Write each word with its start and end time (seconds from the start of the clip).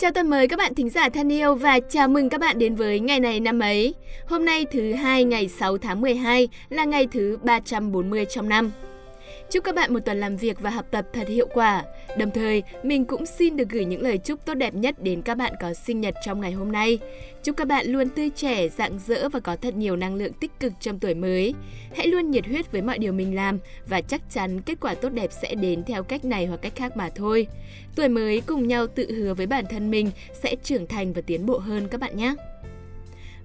Chào 0.00 0.10
tuần 0.10 0.30
mới 0.30 0.48
các 0.48 0.56
bạn 0.58 0.74
thính 0.74 0.90
giả 0.90 1.08
thân 1.08 1.32
yêu 1.32 1.54
và 1.54 1.80
chào 1.80 2.08
mừng 2.08 2.28
các 2.28 2.40
bạn 2.40 2.58
đến 2.58 2.74
với 2.74 3.00
ngày 3.00 3.20
này 3.20 3.40
năm 3.40 3.58
ấy. 3.58 3.94
Hôm 4.26 4.44
nay 4.44 4.66
thứ 4.70 4.92
hai 4.92 5.24
ngày 5.24 5.48
6 5.48 5.78
tháng 5.78 6.00
12 6.00 6.48
là 6.68 6.84
ngày 6.84 7.06
thứ 7.12 7.38
340 7.42 8.24
trong 8.24 8.48
năm. 8.48 8.70
Chúc 9.50 9.64
các 9.64 9.74
bạn 9.74 9.94
một 9.94 10.00
tuần 10.00 10.20
làm 10.20 10.36
việc 10.36 10.60
và 10.60 10.70
học 10.70 10.86
tập 10.90 11.06
thật 11.12 11.28
hiệu 11.28 11.48
quả. 11.54 11.84
Đồng 12.18 12.30
thời, 12.30 12.62
mình 12.82 13.04
cũng 13.04 13.26
xin 13.26 13.56
được 13.56 13.68
gửi 13.68 13.84
những 13.84 14.02
lời 14.02 14.18
chúc 14.18 14.44
tốt 14.44 14.54
đẹp 14.54 14.74
nhất 14.74 15.02
đến 15.02 15.22
các 15.22 15.34
bạn 15.34 15.52
có 15.60 15.74
sinh 15.74 16.00
nhật 16.00 16.14
trong 16.24 16.40
ngày 16.40 16.52
hôm 16.52 16.72
nay. 16.72 16.98
Chúc 17.42 17.56
các 17.56 17.68
bạn 17.68 17.86
luôn 17.86 18.08
tươi 18.08 18.30
trẻ, 18.36 18.68
rạng 18.68 18.98
rỡ 19.06 19.28
và 19.28 19.40
có 19.40 19.56
thật 19.56 19.74
nhiều 19.74 19.96
năng 19.96 20.14
lượng 20.14 20.32
tích 20.32 20.50
cực 20.60 20.72
trong 20.80 20.98
tuổi 20.98 21.14
mới. 21.14 21.54
Hãy 21.96 22.06
luôn 22.06 22.30
nhiệt 22.30 22.46
huyết 22.46 22.72
với 22.72 22.82
mọi 22.82 22.98
điều 22.98 23.12
mình 23.12 23.36
làm 23.36 23.58
và 23.86 24.00
chắc 24.00 24.22
chắn 24.30 24.60
kết 24.60 24.80
quả 24.80 24.94
tốt 24.94 25.08
đẹp 25.08 25.30
sẽ 25.42 25.54
đến 25.54 25.84
theo 25.84 26.02
cách 26.02 26.24
này 26.24 26.46
hoặc 26.46 26.62
cách 26.62 26.76
khác 26.76 26.96
mà 26.96 27.10
thôi. 27.14 27.46
Tuổi 27.96 28.08
mới 28.08 28.42
cùng 28.46 28.68
nhau 28.68 28.86
tự 28.86 29.12
hứa 29.12 29.34
với 29.34 29.46
bản 29.46 29.64
thân 29.70 29.90
mình 29.90 30.10
sẽ 30.42 30.56
trưởng 30.62 30.86
thành 30.86 31.12
và 31.12 31.22
tiến 31.26 31.46
bộ 31.46 31.58
hơn 31.58 31.88
các 31.88 32.00
bạn 32.00 32.16
nhé. 32.16 32.34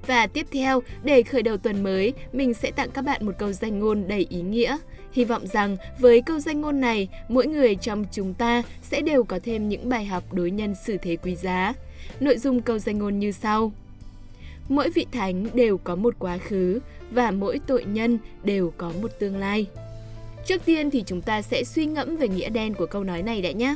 Và 0.08 0.28
tiếp 0.28 0.48
theo, 0.52 0.82
để 1.04 1.24
khởi 1.24 1.42
đầu 1.42 1.58
tuần 1.58 1.84
mới, 1.84 2.14
mình 2.32 2.54
sẽ 2.54 2.72
tặng 2.72 2.90
các 2.94 3.02
bạn 3.02 3.26
một 3.26 3.32
câu 3.40 3.52
danh 3.52 3.80
ngôn 3.80 4.08
đầy 4.08 4.28
ý 4.30 4.42
nghĩa. 4.42 4.78
Hy 5.14 5.26
vọng 5.26 5.48
rằng 5.48 5.78
với 6.00 6.22
câu 6.22 6.40
danh 6.40 6.62
ngôn 6.62 6.80
này, 6.80 7.08
mỗi 7.28 7.48
người 7.48 7.76
trong 7.76 8.06
chúng 8.12 8.34
ta 8.34 8.64
sẽ 8.82 9.02
đều 9.02 9.24
có 9.24 9.40
thêm 9.44 9.70
những 9.70 9.90
bài 9.90 10.06
học 10.06 10.34
đối 10.34 10.52
nhân 10.52 10.76
xử 10.86 10.98
thế 10.98 11.16
quý 11.16 11.36
giá. 11.36 11.74
Nội 12.20 12.38
dung 12.38 12.62
câu 12.62 12.80
danh 12.80 12.98
ngôn 12.98 13.20
như 13.20 13.32
sau. 13.32 13.72
Mỗi 14.70 14.90
vị 14.90 15.06
thánh 15.12 15.48
đều 15.54 15.78
có 15.78 15.96
một 15.96 16.16
quá 16.20 16.38
khứ 16.38 16.80
và 17.12 17.32
mỗi 17.32 17.60
tội 17.68 17.86
nhân 17.86 18.18
đều 18.44 18.74
có 18.78 18.92
một 19.02 19.12
tương 19.20 19.38
lai. 19.38 19.66
Trước 20.46 20.66
tiên 20.66 20.90
thì 20.90 21.04
chúng 21.06 21.22
ta 21.22 21.42
sẽ 21.42 21.64
suy 21.64 21.86
ngẫm 21.86 22.16
về 22.16 22.28
nghĩa 22.28 22.50
đen 22.50 22.74
của 22.74 22.86
câu 22.86 23.04
nói 23.04 23.24
này 23.24 23.42
đã 23.42 23.52
nhé. 23.52 23.76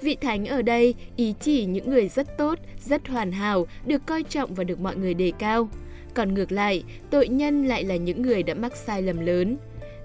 Vị 0.00 0.16
thánh 0.20 0.46
ở 0.46 0.62
đây 0.62 0.94
ý 1.16 1.34
chỉ 1.40 1.64
những 1.64 1.90
người 1.90 2.08
rất 2.08 2.38
tốt, 2.38 2.58
rất 2.84 3.08
hoàn 3.08 3.32
hảo, 3.32 3.66
được 3.86 4.06
coi 4.06 4.22
trọng 4.22 4.54
và 4.54 4.64
được 4.64 4.80
mọi 4.80 4.96
người 4.96 5.14
đề 5.14 5.32
cao. 5.38 5.68
Còn 6.14 6.34
ngược 6.34 6.52
lại, 6.52 6.84
tội 7.10 7.28
nhân 7.28 7.66
lại 7.66 7.84
là 7.84 7.96
những 7.96 8.22
người 8.22 8.42
đã 8.42 8.54
mắc 8.54 8.76
sai 8.76 9.02
lầm 9.02 9.20
lớn. 9.20 9.56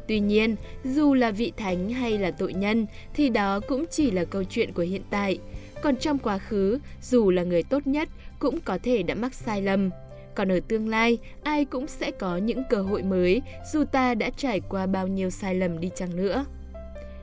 Tuy 0.07 0.19
nhiên, 0.19 0.55
dù 0.83 1.13
là 1.13 1.31
vị 1.31 1.51
thánh 1.57 1.89
hay 1.89 2.17
là 2.17 2.31
tội 2.31 2.53
nhân 2.53 2.85
thì 3.13 3.29
đó 3.29 3.59
cũng 3.67 3.85
chỉ 3.91 4.11
là 4.11 4.25
câu 4.25 4.43
chuyện 4.43 4.73
của 4.73 4.81
hiện 4.81 5.01
tại. 5.09 5.39
Còn 5.81 5.95
trong 5.95 6.17
quá 6.17 6.37
khứ, 6.37 6.79
dù 7.01 7.31
là 7.31 7.43
người 7.43 7.63
tốt 7.63 7.87
nhất 7.87 8.09
cũng 8.39 8.59
có 8.59 8.77
thể 8.83 9.03
đã 9.03 9.15
mắc 9.15 9.33
sai 9.33 9.61
lầm. 9.61 9.89
Còn 10.35 10.51
ở 10.51 10.59
tương 10.67 10.89
lai, 10.89 11.17
ai 11.43 11.65
cũng 11.65 11.87
sẽ 11.87 12.11
có 12.11 12.37
những 12.37 12.63
cơ 12.69 12.81
hội 12.81 13.03
mới 13.03 13.41
dù 13.73 13.83
ta 13.83 14.15
đã 14.15 14.29
trải 14.29 14.59
qua 14.59 14.85
bao 14.85 15.07
nhiêu 15.07 15.29
sai 15.29 15.55
lầm 15.55 15.79
đi 15.79 15.89
chăng 15.95 16.15
nữa. 16.15 16.45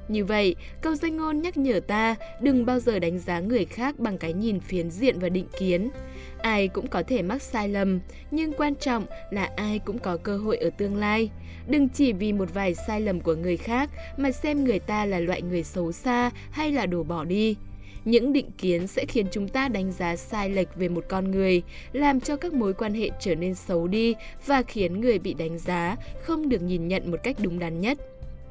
Như 0.09 0.25
vậy, 0.25 0.55
câu 0.81 0.95
danh 0.95 1.17
ngôn 1.17 1.43
nhắc 1.43 1.57
nhở 1.57 1.81
ta 1.81 2.17
đừng 2.41 2.67
bao 2.67 2.81
giờ 2.81 2.99
đánh 2.99 3.19
giá 3.19 3.41
người 3.41 3.65
khác 3.65 3.99
bằng 3.99 4.19
cái 4.19 4.33
nhìn 4.33 4.61
phiến 4.61 4.91
diện 4.91 5.19
và 5.19 5.29
định 5.29 5.47
kiến. 5.59 5.91
Ai 6.39 6.69
cũng 6.69 6.87
có 6.87 7.03
thể 7.03 7.23
mắc 7.23 7.43
sai 7.43 7.69
lầm, 7.69 8.01
nhưng 8.31 8.53
quan 8.53 8.75
trọng 8.75 9.07
là 9.31 9.51
ai 9.57 9.79
cũng 9.79 9.99
có 9.99 10.17
cơ 10.17 10.37
hội 10.37 10.57
ở 10.57 10.71
tương 10.71 10.97
lai. 10.97 11.31
Đừng 11.67 11.89
chỉ 11.89 12.13
vì 12.13 12.33
một 12.33 12.55
vài 12.55 12.75
sai 12.75 13.01
lầm 13.01 13.21
của 13.21 13.35
người 13.35 13.57
khác 13.57 13.91
mà 14.17 14.33
xem 14.33 14.65
người 14.65 14.79
ta 14.79 15.05
là 15.05 15.19
loại 15.19 15.43
người 15.43 15.63
xấu 15.63 15.93
xa 15.93 16.31
hay 16.51 16.73
là 16.73 16.87
đổ 16.87 17.03
bỏ 17.03 17.25
đi. 17.25 17.57
Những 18.05 18.33
định 18.33 18.51
kiến 18.59 18.87
sẽ 18.87 19.05
khiến 19.05 19.27
chúng 19.31 19.49
ta 19.49 19.69
đánh 19.69 19.93
giá 19.93 20.17
sai 20.17 20.51
lệch 20.51 20.77
về 20.77 20.89
một 20.89 21.05
con 21.09 21.31
người, 21.31 21.63
làm 21.93 22.21
cho 22.21 22.37
các 22.37 22.53
mối 22.53 22.75
quan 22.75 22.95
hệ 22.95 23.11
trở 23.21 23.35
nên 23.35 23.55
xấu 23.55 23.89
đi 23.89 24.15
và 24.47 24.63
khiến 24.63 25.01
người 25.01 25.19
bị 25.19 25.35
đánh 25.35 25.59
giá 25.59 25.97
không 26.23 26.49
được 26.49 26.63
nhìn 26.63 26.89
nhận 26.89 27.11
một 27.11 27.17
cách 27.23 27.37
đúng 27.43 27.59
đắn 27.59 27.81
nhất. 27.81 27.99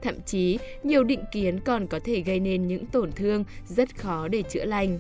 Thậm 0.03 0.15
chí, 0.25 0.57
nhiều 0.83 1.03
định 1.03 1.23
kiến 1.31 1.59
còn 1.59 1.87
có 1.87 1.99
thể 2.03 2.19
gây 2.19 2.39
nên 2.39 2.67
những 2.67 2.85
tổn 2.85 3.11
thương 3.11 3.43
rất 3.67 3.95
khó 3.97 4.27
để 4.27 4.41
chữa 4.41 4.65
lành. 4.65 4.99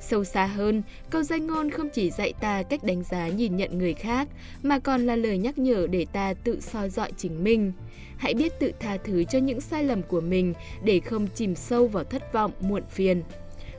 Sâu 0.00 0.24
xa 0.24 0.46
hơn, 0.46 0.82
câu 1.10 1.22
danh 1.22 1.46
ngôn 1.46 1.70
không 1.70 1.88
chỉ 1.92 2.10
dạy 2.10 2.32
ta 2.40 2.62
cách 2.62 2.84
đánh 2.84 3.02
giá 3.02 3.28
nhìn 3.28 3.56
nhận 3.56 3.78
người 3.78 3.94
khác, 3.94 4.28
mà 4.62 4.78
còn 4.78 5.06
là 5.06 5.16
lời 5.16 5.38
nhắc 5.38 5.58
nhở 5.58 5.86
để 5.90 6.06
ta 6.12 6.34
tự 6.34 6.60
soi 6.60 6.90
dọi 6.90 7.12
chính 7.16 7.44
mình. 7.44 7.72
Hãy 8.16 8.34
biết 8.34 8.52
tự 8.60 8.72
tha 8.80 8.96
thứ 8.96 9.24
cho 9.24 9.38
những 9.38 9.60
sai 9.60 9.84
lầm 9.84 10.02
của 10.02 10.20
mình 10.20 10.54
để 10.84 11.00
không 11.00 11.26
chìm 11.34 11.54
sâu 11.54 11.86
vào 11.86 12.04
thất 12.04 12.32
vọng, 12.32 12.52
muộn 12.60 12.82
phiền. 12.90 13.22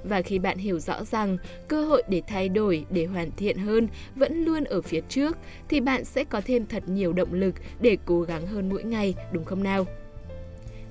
Và 0.03 0.21
khi 0.21 0.39
bạn 0.39 0.57
hiểu 0.57 0.79
rõ 0.79 1.03
rằng 1.03 1.37
cơ 1.67 1.85
hội 1.85 2.03
để 2.09 2.21
thay 2.27 2.49
đổi, 2.49 2.85
để 2.89 3.05
hoàn 3.05 3.31
thiện 3.31 3.57
hơn 3.57 3.87
vẫn 4.15 4.45
luôn 4.45 4.63
ở 4.63 4.81
phía 4.81 5.01
trước, 5.09 5.37
thì 5.69 5.79
bạn 5.79 6.05
sẽ 6.05 6.23
có 6.23 6.41
thêm 6.45 6.65
thật 6.65 6.83
nhiều 6.89 7.13
động 7.13 7.33
lực 7.33 7.55
để 7.79 7.97
cố 8.05 8.21
gắng 8.21 8.47
hơn 8.47 8.69
mỗi 8.69 8.83
ngày, 8.83 9.13
đúng 9.31 9.45
không 9.45 9.63
nào? 9.63 9.85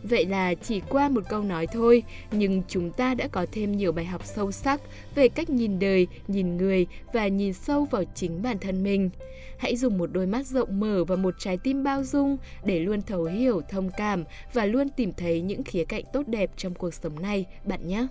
Vậy 0.08 0.26
là 0.26 0.54
chỉ 0.54 0.80
qua 0.88 1.08
một 1.08 1.20
câu 1.28 1.42
nói 1.42 1.66
thôi, 1.66 2.02
nhưng 2.30 2.62
chúng 2.68 2.90
ta 2.90 3.14
đã 3.14 3.28
có 3.28 3.46
thêm 3.52 3.76
nhiều 3.76 3.92
bài 3.92 4.04
học 4.04 4.22
sâu 4.24 4.52
sắc 4.52 4.80
về 5.14 5.28
cách 5.28 5.50
nhìn 5.50 5.78
đời, 5.78 6.06
nhìn 6.28 6.56
người 6.56 6.86
và 7.12 7.28
nhìn 7.28 7.52
sâu 7.52 7.84
vào 7.84 8.04
chính 8.14 8.42
bản 8.42 8.58
thân 8.58 8.82
mình. 8.82 9.10
Hãy 9.58 9.76
dùng 9.76 9.98
một 9.98 10.10
đôi 10.12 10.26
mắt 10.26 10.46
rộng 10.46 10.80
mở 10.80 11.04
và 11.04 11.16
một 11.16 11.34
trái 11.38 11.58
tim 11.64 11.84
bao 11.84 12.04
dung 12.04 12.36
để 12.64 12.78
luôn 12.78 13.02
thấu 13.02 13.24
hiểu, 13.24 13.60
thông 13.70 13.90
cảm 13.96 14.24
và 14.52 14.66
luôn 14.66 14.88
tìm 14.88 15.12
thấy 15.12 15.40
những 15.40 15.64
khía 15.64 15.84
cạnh 15.84 16.04
tốt 16.12 16.22
đẹp 16.26 16.50
trong 16.56 16.74
cuộc 16.74 16.94
sống 16.94 17.22
này, 17.22 17.46
bạn 17.64 17.88
nhé. 17.88 18.06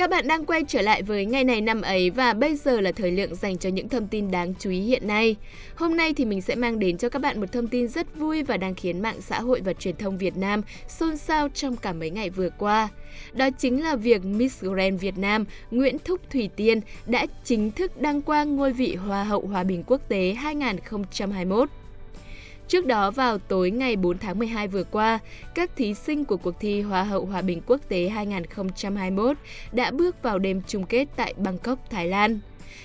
Các 0.00 0.10
bạn 0.10 0.28
đang 0.28 0.44
quay 0.44 0.64
trở 0.68 0.82
lại 0.82 1.02
với 1.02 1.26
ngày 1.26 1.44
này 1.44 1.60
năm 1.60 1.82
ấy 1.82 2.10
và 2.10 2.32
bây 2.32 2.56
giờ 2.56 2.80
là 2.80 2.92
thời 2.92 3.10
lượng 3.10 3.34
dành 3.34 3.58
cho 3.58 3.68
những 3.68 3.88
thông 3.88 4.08
tin 4.08 4.30
đáng 4.30 4.54
chú 4.58 4.70
ý 4.70 4.80
hiện 4.80 5.06
nay. 5.06 5.36
Hôm 5.74 5.96
nay 5.96 6.14
thì 6.14 6.24
mình 6.24 6.40
sẽ 6.40 6.54
mang 6.54 6.78
đến 6.78 6.98
cho 6.98 7.08
các 7.08 7.22
bạn 7.22 7.40
một 7.40 7.52
thông 7.52 7.68
tin 7.68 7.88
rất 7.88 8.16
vui 8.16 8.42
và 8.42 8.56
đang 8.56 8.74
khiến 8.74 9.02
mạng 9.02 9.20
xã 9.20 9.40
hội 9.40 9.60
và 9.64 9.72
truyền 9.72 9.96
thông 9.96 10.18
Việt 10.18 10.36
Nam 10.36 10.62
xôn 10.88 11.16
xao 11.16 11.48
trong 11.48 11.76
cả 11.76 11.92
mấy 11.92 12.10
ngày 12.10 12.30
vừa 12.30 12.50
qua. 12.58 12.88
Đó 13.32 13.50
chính 13.50 13.82
là 13.82 13.96
việc 13.96 14.24
Miss 14.24 14.64
Grand 14.64 15.00
Việt 15.00 15.18
Nam, 15.18 15.44
Nguyễn 15.70 15.96
Thúc 16.04 16.20
Thủy 16.30 16.50
Tiên, 16.56 16.80
đã 17.06 17.26
chính 17.44 17.70
thức 17.70 18.00
đăng 18.00 18.22
quang 18.22 18.56
ngôi 18.56 18.72
vị 18.72 18.94
Hoa 18.94 19.24
hậu 19.24 19.46
Hòa 19.46 19.64
bình 19.64 19.82
quốc 19.86 20.08
tế 20.08 20.34
2021. 20.34 21.68
Trước 22.70 22.86
đó 22.86 23.10
vào 23.10 23.38
tối 23.38 23.70
ngày 23.70 23.96
4 23.96 24.18
tháng 24.18 24.38
12 24.38 24.68
vừa 24.68 24.84
qua, 24.84 25.18
các 25.54 25.70
thí 25.76 25.94
sinh 25.94 26.24
của 26.24 26.36
cuộc 26.36 26.60
thi 26.60 26.80
Hoa 26.80 27.02
hậu 27.02 27.24
Hòa 27.24 27.42
bình 27.42 27.60
quốc 27.66 27.80
tế 27.88 28.08
2021 28.08 29.36
đã 29.72 29.90
bước 29.90 30.22
vào 30.22 30.38
đêm 30.38 30.62
chung 30.66 30.86
kết 30.86 31.08
tại 31.16 31.34
Bangkok, 31.36 31.90
Thái 31.90 32.08
Lan. 32.08 32.40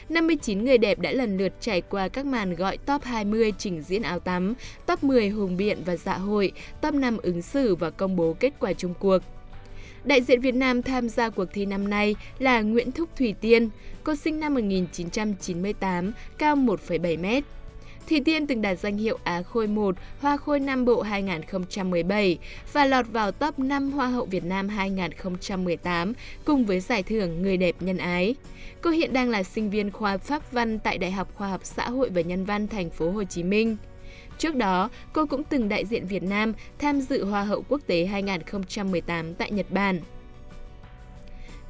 59 0.10 0.66
người 0.66 0.78
đẹp 0.78 1.00
đã 1.00 1.12
lần 1.12 1.38
lượt 1.38 1.54
trải 1.60 1.82
qua 1.82 2.08
các 2.08 2.26
màn 2.26 2.56
gọi 2.56 2.78
top 2.78 3.04
20 3.04 3.54
trình 3.58 3.82
diễn 3.82 4.02
áo 4.02 4.20
tắm, 4.20 4.54
top 4.86 5.04
10 5.04 5.30
hùng 5.30 5.58
biện 5.58 5.78
và 5.86 5.96
dạ 5.96 6.18
hội, 6.18 6.52
top 6.82 6.94
5 6.94 7.18
ứng 7.18 7.42
xử 7.42 7.76
và 7.76 7.90
công 7.90 8.16
bố 8.16 8.36
kết 8.40 8.54
quả 8.60 8.74
chung 8.74 8.94
cuộc. 9.00 9.20
Đại 10.04 10.22
diện 10.22 10.42
Việt 10.42 10.56
Nam 10.56 10.82
tham 10.82 11.10
gia 11.10 11.30
cuộc 11.30 11.48
thi 11.54 11.66
năm 11.66 11.90
nay 11.90 12.16
là 12.40 12.62
Nguyễn 12.62 12.92
Thúc 12.92 13.10
Thủy 13.18 13.36
Tiên, 13.42 13.70
cô 14.04 14.16
sinh 14.16 14.40
năm 14.40 14.54
1998, 14.54 16.12
cao 16.38 16.56
1,7 16.56 17.20
mét. 17.20 17.44
Thủy 18.10 18.22
Tiên 18.26 18.48
từng 18.48 18.62
đạt 18.62 18.80
danh 18.80 18.98
hiệu 18.98 19.18
Á 19.24 19.42
Khôi 19.42 19.68
1 19.68 19.96
Hoa 20.20 20.38
Khôi 20.38 20.60
Nam 20.60 20.86
Bộ 20.86 21.02
2017 21.02 22.38
và 22.74 22.86
lọt 22.86 23.06
vào 23.12 23.32
top 23.32 23.60
5 23.60 23.92
Hoa 23.92 24.08
hậu 24.08 24.26
Việt 24.26 24.44
Nam 24.44 24.70
2018 24.70 26.14
cùng 26.46 26.66
với 26.66 26.80
giải 26.80 27.04
thưởng 27.04 27.42
Người 27.42 27.58
đẹp 27.58 27.76
nhân 27.80 27.98
ái. 27.98 28.36
Cô 28.82 28.90
hiện 28.90 29.14
đang 29.14 29.30
là 29.30 29.44
sinh 29.44 29.70
viên 29.70 29.92
khoa 29.92 30.18
Pháp 30.18 30.52
văn 30.52 30.80
tại 30.80 30.98
Đại 30.98 31.12
học 31.12 31.36
Khoa 31.36 31.48
học 31.48 31.62
Xã 31.64 31.90
hội 31.90 32.10
và 32.10 32.22
Nhân 32.22 32.46
văn 32.46 32.68
thành 32.68 32.90
phố 32.90 33.12
Hồ 33.12 33.24
Chí 33.24 33.44
Minh. 33.44 33.78
Trước 34.38 34.56
đó, 34.56 34.90
cô 35.14 35.26
cũng 35.26 35.44
từng 35.44 35.70
đại 35.70 35.86
diện 35.86 36.08
Việt 36.08 36.24
Nam 36.24 36.54
tham 36.80 37.02
dự 37.02 37.26
Hoa 37.26 37.44
hậu 37.44 37.64
quốc 37.70 37.82
tế 37.88 38.06
2018 38.06 39.34
tại 39.34 39.52
Nhật 39.52 39.72
Bản. 39.72 40.00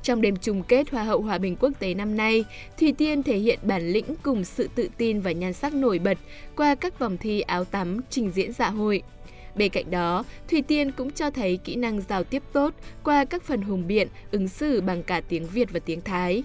Trong 0.06 0.22
đêm 0.22 0.36
chung 0.36 0.64
kết 0.64 0.90
Hoa 0.90 1.04
hậu 1.04 1.22
Hòa 1.22 1.38
bình 1.38 1.56
quốc 1.60 1.72
tế 1.80 1.94
năm 1.94 2.18
nay, 2.18 2.46
Thùy 2.80 2.92
Tiên 2.92 3.24
thể 3.24 3.38
hiện 3.38 3.60
bản 3.64 3.90
lĩnh 3.90 4.06
cùng 4.24 4.44
sự 4.44 4.70
tự 4.76 4.90
tin 4.98 5.20
và 5.20 5.32
nhan 5.32 5.54
sắc 5.54 5.74
nổi 5.74 6.00
bật 6.00 6.18
qua 6.56 6.76
các 6.76 7.00
vòng 7.00 7.18
thi 7.18 7.42
áo 7.42 7.66
tắm, 7.66 8.00
trình 8.10 8.32
diễn 8.32 8.54
dạ 8.54 8.70
hội. 8.70 9.02
Bên 9.56 9.72
cạnh 9.72 9.92
đó, 9.92 10.24
Thùy 10.50 10.62
Tiên 10.62 10.92
cũng 10.92 11.12
cho 11.12 11.32
thấy 11.32 11.58
kỹ 11.58 11.76
năng 11.76 12.02
giao 12.02 12.24
tiếp 12.24 12.44
tốt 12.54 12.74
qua 13.04 13.26
các 13.26 13.44
phần 13.44 13.62
hùng 13.62 13.88
biện, 13.88 14.08
ứng 14.32 14.48
xử 14.48 14.82
bằng 14.82 15.04
cả 15.04 15.22
tiếng 15.30 15.48
Việt 15.48 15.72
và 15.72 15.80
tiếng 15.80 16.02
Thái. 16.02 16.44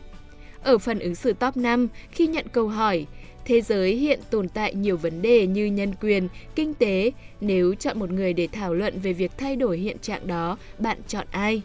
Ở 0.63 0.79
phần 0.79 0.99
ứng 0.99 1.15
xử 1.15 1.33
top 1.33 1.57
5, 1.57 1.89
khi 2.11 2.27
nhận 2.27 2.47
câu 2.53 2.69
hỏi, 2.69 3.07
thế 3.45 3.61
giới 3.61 3.95
hiện 3.95 4.21
tồn 4.31 4.49
tại 4.49 4.75
nhiều 4.75 4.97
vấn 4.97 5.23
đề 5.23 5.47
như 5.47 5.67
nhân 5.67 5.93
quyền, 6.01 6.29
kinh 6.55 6.75
tế, 6.75 7.11
nếu 7.41 7.75
chọn 7.75 7.99
một 7.99 8.11
người 8.11 8.33
để 8.33 8.49
thảo 8.53 8.75
luận 8.75 9.01
về 9.01 9.13
việc 9.13 9.33
thay 9.39 9.57
đổi 9.57 9.79
hiện 9.79 9.99
trạng 9.99 10.27
đó, 10.27 10.59
bạn 10.79 10.99
chọn 11.09 11.27
ai? 11.31 11.63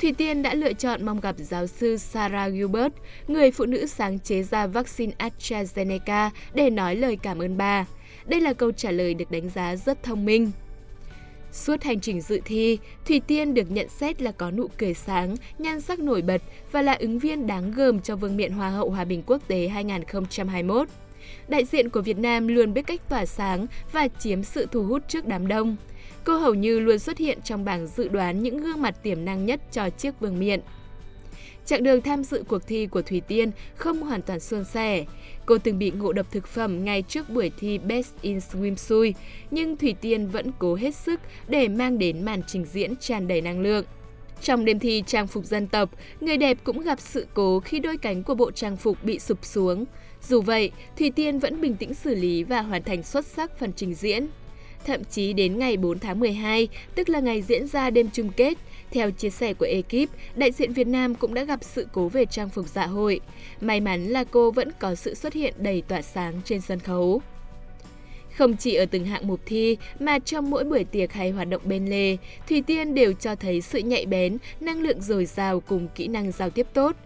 Thủy 0.00 0.12
Tiên 0.12 0.42
đã 0.42 0.54
lựa 0.54 0.72
chọn 0.72 1.04
mong 1.04 1.20
gặp 1.20 1.34
giáo 1.38 1.66
sư 1.66 1.96
Sarah 1.96 2.52
Gilbert, 2.52 2.92
người 3.28 3.50
phụ 3.50 3.66
nữ 3.66 3.86
sáng 3.86 4.18
chế 4.18 4.42
ra 4.42 4.66
vaccine 4.66 5.12
AstraZeneca 5.18 6.30
để 6.54 6.70
nói 6.70 6.96
lời 6.96 7.18
cảm 7.22 7.38
ơn 7.38 7.56
bà. 7.56 7.86
Đây 8.26 8.40
là 8.40 8.52
câu 8.52 8.72
trả 8.72 8.90
lời 8.90 9.14
được 9.14 9.30
đánh 9.30 9.48
giá 9.48 9.76
rất 9.76 10.02
thông 10.02 10.24
minh. 10.24 10.50
Suốt 11.52 11.82
hành 11.82 12.00
trình 12.00 12.20
dự 12.20 12.40
thi, 12.44 12.78
Thủy 13.06 13.20
Tiên 13.26 13.54
được 13.54 13.70
nhận 13.70 13.88
xét 13.88 14.22
là 14.22 14.32
có 14.32 14.50
nụ 14.50 14.68
cười 14.78 14.94
sáng, 14.94 15.36
nhan 15.58 15.80
sắc 15.80 15.98
nổi 15.98 16.22
bật 16.22 16.42
và 16.72 16.82
là 16.82 16.92
ứng 16.92 17.18
viên 17.18 17.46
đáng 17.46 17.72
gờm 17.76 18.00
cho 18.00 18.16
Vương 18.16 18.36
miện 18.36 18.52
Hoa 18.52 18.70
hậu 18.70 18.90
Hòa 18.90 19.04
bình 19.04 19.22
Quốc 19.26 19.48
tế 19.48 19.68
2021. 19.68 20.88
Đại 21.48 21.64
diện 21.64 21.90
của 21.90 22.00
Việt 22.00 22.18
Nam 22.18 22.48
luôn 22.48 22.74
biết 22.74 22.86
cách 22.86 23.08
tỏa 23.08 23.26
sáng 23.26 23.66
và 23.92 24.08
chiếm 24.08 24.42
sự 24.42 24.66
thu 24.72 24.82
hút 24.82 25.02
trước 25.08 25.26
đám 25.26 25.48
đông. 25.48 25.76
Cô 26.26 26.36
hầu 26.36 26.54
như 26.54 26.80
luôn 26.80 26.98
xuất 26.98 27.18
hiện 27.18 27.38
trong 27.44 27.64
bảng 27.64 27.86
dự 27.86 28.08
đoán 28.08 28.42
những 28.42 28.56
gương 28.56 28.82
mặt 28.82 29.02
tiềm 29.02 29.24
năng 29.24 29.46
nhất 29.46 29.60
cho 29.72 29.90
chiếc 29.90 30.20
vương 30.20 30.38
miện. 30.38 30.60
Chặng 31.66 31.82
đường 31.82 32.00
tham 32.00 32.24
dự 32.24 32.44
cuộc 32.48 32.66
thi 32.66 32.86
của 32.86 33.02
Thủy 33.02 33.20
Tiên 33.28 33.50
không 33.76 34.02
hoàn 34.02 34.22
toàn 34.22 34.40
suôn 34.40 34.64
sẻ. 34.64 35.04
Cô 35.46 35.58
từng 35.58 35.78
bị 35.78 35.90
ngộ 35.90 36.12
độc 36.12 36.30
thực 36.30 36.46
phẩm 36.46 36.84
ngay 36.84 37.02
trước 37.02 37.30
buổi 37.30 37.50
thi 37.58 37.78
Best 37.78 38.12
in 38.20 38.38
Swimsuit, 38.38 39.12
nhưng 39.50 39.76
Thủy 39.76 39.94
Tiên 40.00 40.26
vẫn 40.26 40.52
cố 40.58 40.74
hết 40.74 40.94
sức 40.94 41.20
để 41.48 41.68
mang 41.68 41.98
đến 41.98 42.24
màn 42.24 42.42
trình 42.46 42.64
diễn 42.64 42.96
tràn 42.96 43.28
đầy 43.28 43.40
năng 43.40 43.60
lượng. 43.60 43.84
Trong 44.42 44.64
đêm 44.64 44.78
thi 44.78 45.02
trang 45.06 45.26
phục 45.26 45.44
dân 45.44 45.66
tộc, 45.66 45.90
người 46.20 46.36
đẹp 46.36 46.58
cũng 46.64 46.80
gặp 46.80 47.00
sự 47.00 47.26
cố 47.34 47.60
khi 47.60 47.78
đôi 47.78 47.98
cánh 47.98 48.22
của 48.22 48.34
bộ 48.34 48.50
trang 48.50 48.76
phục 48.76 49.04
bị 49.04 49.18
sụp 49.18 49.44
xuống. 49.44 49.84
Dù 50.28 50.40
vậy, 50.40 50.70
Thủy 50.98 51.10
Tiên 51.10 51.38
vẫn 51.38 51.60
bình 51.60 51.76
tĩnh 51.76 51.94
xử 51.94 52.14
lý 52.14 52.42
và 52.42 52.62
hoàn 52.62 52.82
thành 52.82 53.02
xuất 53.02 53.26
sắc 53.26 53.58
phần 53.58 53.72
trình 53.76 53.94
diễn. 53.94 54.26
Thậm 54.86 55.04
chí 55.04 55.32
đến 55.32 55.58
ngày 55.58 55.76
4 55.76 55.98
tháng 55.98 56.20
12, 56.20 56.68
tức 56.94 57.08
là 57.08 57.20
ngày 57.20 57.42
diễn 57.42 57.66
ra 57.66 57.90
đêm 57.90 58.08
chung 58.12 58.30
kết, 58.36 58.58
theo 58.90 59.10
chia 59.10 59.30
sẻ 59.30 59.54
của 59.54 59.66
ekip, 59.66 60.10
đại 60.36 60.52
diện 60.52 60.72
Việt 60.72 60.86
Nam 60.86 61.14
cũng 61.14 61.34
đã 61.34 61.44
gặp 61.44 61.58
sự 61.62 61.86
cố 61.92 62.08
về 62.08 62.24
trang 62.24 62.48
phục 62.48 62.66
dạ 62.68 62.86
hội. 62.86 63.20
May 63.60 63.80
mắn 63.80 64.06
là 64.06 64.24
cô 64.24 64.50
vẫn 64.50 64.68
có 64.78 64.94
sự 64.94 65.14
xuất 65.14 65.32
hiện 65.32 65.54
đầy 65.58 65.82
tỏa 65.88 66.02
sáng 66.02 66.40
trên 66.44 66.60
sân 66.60 66.78
khấu. 66.78 67.22
Không 68.36 68.56
chỉ 68.56 68.74
ở 68.74 68.86
từng 68.86 69.04
hạng 69.04 69.28
mục 69.28 69.40
thi 69.46 69.76
mà 70.00 70.18
trong 70.18 70.50
mỗi 70.50 70.64
buổi 70.64 70.84
tiệc 70.84 71.12
hay 71.12 71.30
hoạt 71.30 71.48
động 71.48 71.62
bên 71.64 71.86
lề, 71.86 72.16
Thùy 72.48 72.62
Tiên 72.62 72.94
đều 72.94 73.12
cho 73.12 73.34
thấy 73.34 73.60
sự 73.60 73.78
nhạy 73.78 74.06
bén, 74.06 74.38
năng 74.60 74.80
lượng 74.80 75.00
dồi 75.00 75.24
dào 75.24 75.60
cùng 75.60 75.88
kỹ 75.94 76.08
năng 76.08 76.32
giao 76.32 76.50
tiếp 76.50 76.66
tốt. 76.74 76.96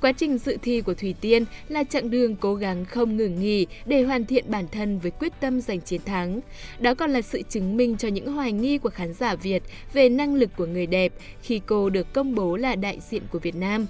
Quá 0.00 0.12
trình 0.12 0.38
dự 0.38 0.56
thi 0.62 0.80
của 0.80 0.94
Thủy 0.94 1.14
Tiên 1.20 1.44
là 1.68 1.84
chặng 1.84 2.10
đường 2.10 2.36
cố 2.36 2.54
gắng 2.54 2.84
không 2.84 3.16
ngừng 3.16 3.40
nghỉ 3.40 3.66
để 3.86 4.02
hoàn 4.02 4.24
thiện 4.24 4.44
bản 4.48 4.68
thân 4.72 4.98
với 4.98 5.10
quyết 5.10 5.32
tâm 5.40 5.60
giành 5.60 5.80
chiến 5.80 6.00
thắng. 6.04 6.40
Đó 6.78 6.94
còn 6.94 7.10
là 7.10 7.22
sự 7.22 7.42
chứng 7.48 7.76
minh 7.76 7.96
cho 7.96 8.08
những 8.08 8.32
hoài 8.32 8.52
nghi 8.52 8.78
của 8.78 8.90
khán 8.90 9.12
giả 9.12 9.34
Việt 9.34 9.62
về 9.92 10.08
năng 10.08 10.34
lực 10.34 10.50
của 10.56 10.66
người 10.66 10.86
đẹp 10.86 11.12
khi 11.42 11.60
cô 11.66 11.90
được 11.90 12.12
công 12.12 12.34
bố 12.34 12.56
là 12.56 12.74
đại 12.76 12.98
diện 13.10 13.22
của 13.32 13.38
Việt 13.38 13.54
Nam. 13.54 13.86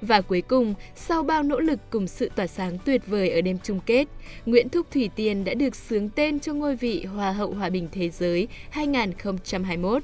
Và 0.00 0.20
cuối 0.20 0.42
cùng, 0.42 0.74
sau 0.96 1.22
bao 1.22 1.42
nỗ 1.42 1.60
lực 1.60 1.80
cùng 1.90 2.06
sự 2.06 2.30
tỏa 2.36 2.46
sáng 2.46 2.78
tuyệt 2.84 3.06
vời 3.06 3.30
ở 3.30 3.40
đêm 3.40 3.58
chung 3.62 3.80
kết, 3.86 4.08
Nguyễn 4.46 4.68
Thúc 4.68 4.86
Thủy 4.90 5.10
Tiên 5.16 5.44
đã 5.44 5.54
được 5.54 5.76
sướng 5.76 6.08
tên 6.08 6.40
cho 6.40 6.52
ngôi 6.52 6.76
vị 6.76 7.04
Hoa 7.04 7.32
hậu 7.32 7.52
Hòa 7.52 7.70
bình 7.70 7.88
Thế 7.92 8.08
giới 8.08 8.48
2021. 8.70 10.02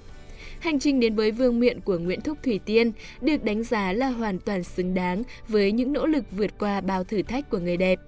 Hành 0.65 0.79
trình 0.79 1.01
đến 1.01 1.15
với 1.15 1.31
vương 1.31 1.61
miện 1.61 1.81
của 1.81 1.99
Nguyễn 1.99 2.21
Thúc 2.21 2.39
Thủy 2.43 2.61
Tiên 2.65 2.93
được 3.21 3.45
đánh 3.45 3.63
giá 3.63 3.93
là 3.93 4.09
hoàn 4.09 4.39
toàn 4.39 4.65
xứng 4.65 4.95
đáng 4.95 5.23
với 5.49 5.73
những 5.73 5.93
nỗ 5.93 6.07
lực 6.07 6.25
vượt 6.31 6.59
qua 6.59 6.81
bao 6.81 7.05
thử 7.05 7.23
thách 7.23 7.51
của 7.51 7.59
người 7.59 7.77
đẹp. 7.77 7.99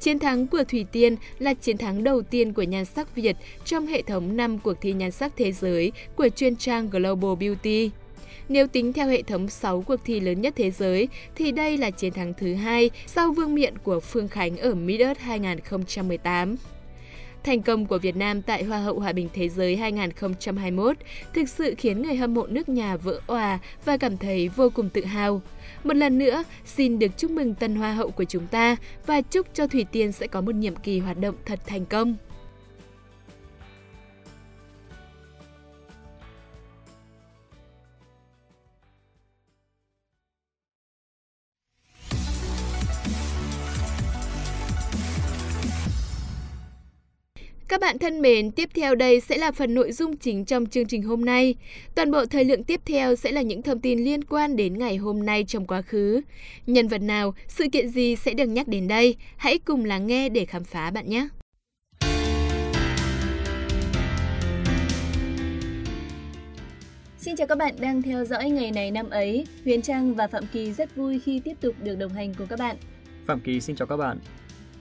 Chiến 0.00 0.18
thắng 0.18 0.46
của 0.46 0.64
Thủy 0.64 0.86
Tiên 0.92 1.16
là 1.38 1.54
chiến 1.54 1.78
thắng 1.78 2.04
đầu 2.04 2.22
tiên 2.22 2.52
của 2.52 2.62
nhan 2.62 2.84
sắc 2.84 3.14
Việt 3.14 3.36
trong 3.64 3.86
hệ 3.86 4.02
thống 4.02 4.36
5 4.36 4.58
cuộc 4.58 4.74
thi 4.80 4.92
nhan 4.92 5.10
sắc 5.10 5.32
thế 5.36 5.52
giới 5.52 5.92
của 6.16 6.28
chuyên 6.28 6.56
trang 6.56 6.90
Global 6.90 7.34
Beauty. 7.40 7.90
Nếu 8.48 8.66
tính 8.66 8.92
theo 8.92 9.08
hệ 9.08 9.22
thống 9.22 9.48
6 9.48 9.82
cuộc 9.82 10.00
thi 10.04 10.20
lớn 10.20 10.40
nhất 10.40 10.54
thế 10.56 10.70
giới, 10.70 11.08
thì 11.34 11.52
đây 11.52 11.78
là 11.78 11.90
chiến 11.90 12.12
thắng 12.12 12.34
thứ 12.34 12.54
hai 12.54 12.90
sau 13.06 13.32
vương 13.32 13.54
miện 13.54 13.78
của 13.78 14.00
Phương 14.00 14.28
Khánh 14.28 14.56
ở 14.56 14.74
Midas 14.74 15.18
2018. 15.18 16.56
Thành 17.46 17.62
công 17.62 17.86
của 17.86 17.98
Việt 17.98 18.16
Nam 18.16 18.42
tại 18.42 18.64
Hoa 18.64 18.78
hậu 18.78 18.98
Hòa 18.98 19.12
bình 19.12 19.28
Thế 19.34 19.48
giới 19.48 19.76
2021 19.76 20.96
thực 21.34 21.48
sự 21.48 21.74
khiến 21.78 22.02
người 22.02 22.16
hâm 22.16 22.34
mộ 22.34 22.46
nước 22.46 22.68
nhà 22.68 22.96
vỡ 22.96 23.20
òa 23.26 23.58
và 23.84 23.96
cảm 23.96 24.16
thấy 24.16 24.48
vô 24.48 24.70
cùng 24.70 24.88
tự 24.88 25.04
hào. 25.04 25.42
Một 25.84 25.96
lần 25.96 26.18
nữa, 26.18 26.44
xin 26.64 26.98
được 26.98 27.16
chúc 27.16 27.30
mừng 27.30 27.54
tân 27.54 27.76
Hoa 27.76 27.92
hậu 27.92 28.10
của 28.10 28.24
chúng 28.24 28.46
ta 28.46 28.76
và 29.06 29.20
chúc 29.20 29.46
cho 29.54 29.66
Thủy 29.66 29.86
Tiên 29.92 30.12
sẽ 30.12 30.26
có 30.26 30.40
một 30.40 30.54
nhiệm 30.54 30.76
kỳ 30.76 30.98
hoạt 30.98 31.18
động 31.18 31.34
thật 31.44 31.60
thành 31.66 31.86
công. 31.86 32.16
Các 47.68 47.80
bạn 47.80 47.98
thân 47.98 48.22
mến, 48.22 48.50
tiếp 48.50 48.68
theo 48.74 48.94
đây 48.94 49.20
sẽ 49.20 49.38
là 49.38 49.52
phần 49.52 49.74
nội 49.74 49.92
dung 49.92 50.16
chính 50.16 50.44
trong 50.44 50.66
chương 50.66 50.86
trình 50.86 51.02
hôm 51.02 51.24
nay. 51.24 51.54
Toàn 51.94 52.10
bộ 52.10 52.26
thời 52.26 52.44
lượng 52.44 52.64
tiếp 52.64 52.80
theo 52.84 53.14
sẽ 53.16 53.32
là 53.32 53.42
những 53.42 53.62
thông 53.62 53.80
tin 53.80 54.04
liên 54.04 54.24
quan 54.24 54.56
đến 54.56 54.78
ngày 54.78 54.96
hôm 54.96 55.26
nay 55.26 55.44
trong 55.48 55.66
quá 55.66 55.82
khứ. 55.82 56.20
Nhân 56.66 56.88
vật 56.88 57.02
nào, 57.02 57.34
sự 57.48 57.64
kiện 57.72 57.88
gì 57.88 58.16
sẽ 58.16 58.34
được 58.34 58.46
nhắc 58.46 58.68
đến 58.68 58.88
đây? 58.88 59.16
Hãy 59.36 59.58
cùng 59.58 59.84
lắng 59.84 60.06
nghe 60.06 60.28
để 60.28 60.44
khám 60.44 60.64
phá 60.64 60.90
bạn 60.90 61.08
nhé! 61.08 61.28
Xin 67.18 67.36
chào 67.36 67.46
các 67.46 67.58
bạn 67.58 67.74
đang 67.80 68.02
theo 68.02 68.24
dõi 68.24 68.50
ngày 68.50 68.70
này 68.70 68.90
năm 68.90 69.10
ấy. 69.10 69.46
Huyền 69.64 69.82
Trang 69.82 70.14
và 70.14 70.28
Phạm 70.28 70.44
Kỳ 70.52 70.72
rất 70.72 70.96
vui 70.96 71.20
khi 71.24 71.40
tiếp 71.44 71.54
tục 71.60 71.74
được 71.82 71.94
đồng 71.98 72.12
hành 72.12 72.34
cùng 72.38 72.46
các 72.46 72.58
bạn. 72.58 72.76
Phạm 73.26 73.40
Kỳ 73.40 73.60
xin 73.60 73.76
chào 73.76 73.86
các 73.86 73.96
bạn. 73.96 74.18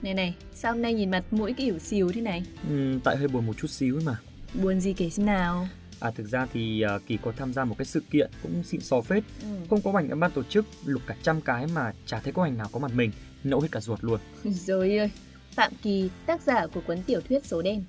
Này 0.06 0.14
này, 0.14 0.36
sao 0.54 0.74
hôm 0.74 0.82
nay 0.82 0.94
nhìn 0.94 1.12
mặt 1.12 1.24
mũi 1.32 1.54
kiểu 1.54 1.80
xíu 1.80 2.12
thế 2.12 2.22
này? 2.22 2.44
Ừ, 2.70 3.00
tại 3.04 3.18
hơi 3.18 3.28
buồn 3.28 3.46
một 3.46 3.58
chút 3.58 3.68
xíu 3.68 4.00
mà. 4.06 4.18
Buồn 4.54 4.80
gì 4.80 4.94
kể 4.94 5.10
xem 5.10 5.26
nào? 5.26 5.68
À 6.00 6.12
thực 6.12 6.28
ra 6.28 6.48
thì 6.54 6.84
uh, 6.96 7.02
Kỳ 7.08 7.18
có 7.18 7.32
tham 7.38 7.54
gia 7.54 7.66
một 7.66 7.76
cái 7.78 7.86
sự 7.86 8.02
kiện 8.12 8.32
cũng 8.44 8.64
xịn 8.64 8.82
xò 8.82 9.02
phết. 9.02 9.24
Ừ. 9.42 9.48
Không 9.70 9.82
có 9.82 9.92
ảnh 9.96 10.20
ban 10.20 10.32
tổ 10.32 10.44
chức 10.44 10.66
lục 10.86 11.02
cả 11.08 11.16
trăm 11.24 11.42
cái 11.42 11.68
mà 11.76 11.94
chả 12.06 12.20
thấy 12.20 12.34
có 12.34 12.44
ảnh 12.44 12.58
nào 12.58 12.68
có 12.72 12.80
mặt 12.80 12.92
mình, 12.96 13.12
nẫu 13.44 13.60
hết 13.60 13.68
cả 13.72 13.80
ruột 13.80 14.04
luôn. 14.04 14.20
Rồi 14.44 14.98
ơi, 14.98 15.10
Phạm 15.52 15.72
Kỳ, 15.84 16.10
tác 16.26 16.42
giả 16.42 16.68
của 16.68 16.82
cuốn 16.88 17.04
tiểu 17.04 17.22
thuyết 17.30 17.46
số 17.46 17.62
đen. 17.62 17.84